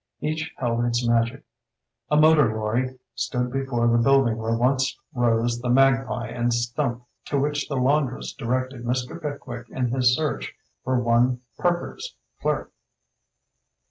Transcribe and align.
Each 0.19 0.51
held 0.57 0.83
its 0.83 1.07
magic. 1.07 1.43
A 2.09 2.17
motor 2.17 2.51
lorry 2.55 2.97
stood 3.13 3.51
before 3.51 3.87
the 3.87 3.99
building 3.99 4.37
where 4.37 4.57
once 4.57 4.97
rose 5.13 5.59
the 5.61 5.69
Magpie 5.69 6.27
and 6.27 6.51
Stump 6.51 7.03
to 7.25 7.37
which 7.39 7.69
the 7.69 7.75
laundress 7.77 8.33
directed 8.33 8.83
Mr. 8.83 9.21
Pickwick 9.21 9.69
in 9.69 9.89
his 9.91 10.15
search 10.15 10.55
for 10.83 10.99
one 10.99 11.41
Perkers, 11.59 12.15
clerk. 12.41 12.71